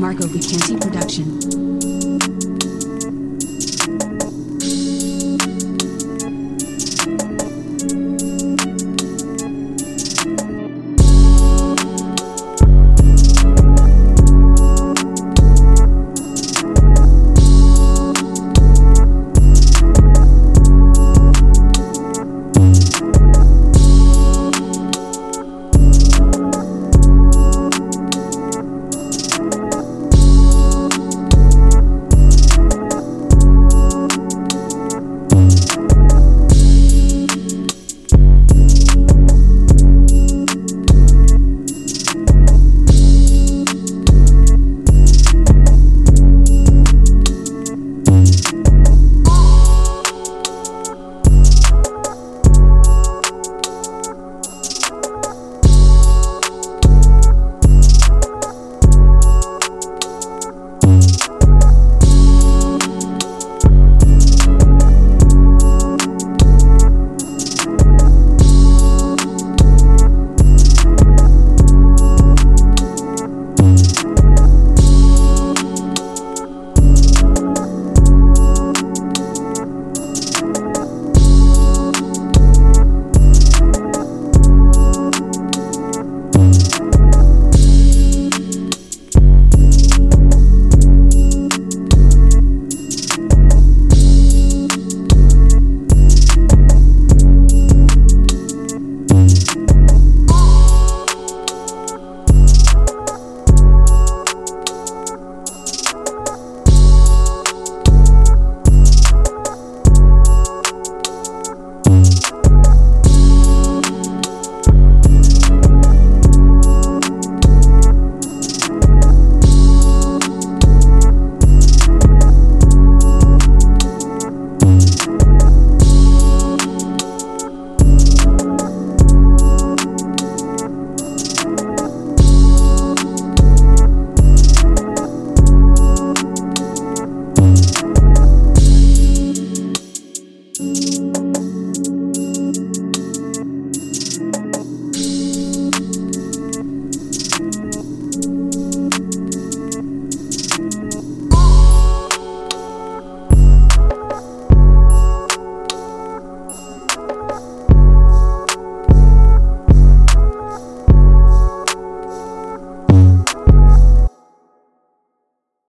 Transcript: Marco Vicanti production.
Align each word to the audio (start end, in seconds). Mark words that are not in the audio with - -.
Marco 0.00 0.26
Vicanti 0.26 0.78
production. 0.80 1.99